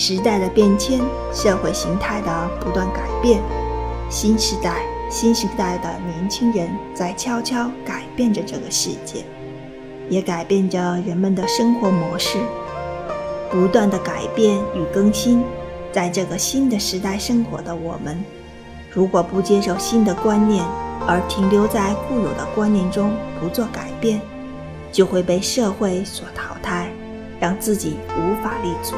[0.00, 0.98] 时代的变迁，
[1.30, 3.38] 社会形态的不断改变。
[4.08, 9.22] 新时代、新时代的年轻人在悄悄改变着这个世界，
[10.08, 12.38] 也改变着人们的生活模式。
[13.50, 15.44] 不断的改变与更新，
[15.92, 18.24] 在这个新的时代生活的我们，
[18.90, 20.64] 如果不接受新的观念，
[21.06, 24.18] 而停留在固有的观念中不做改变，
[24.90, 26.90] 就会被社会所淘汰，
[27.38, 28.94] 让自己无法立足。